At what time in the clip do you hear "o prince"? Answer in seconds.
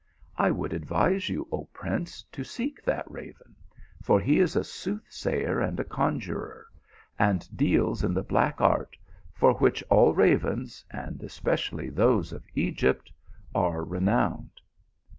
1.51-2.23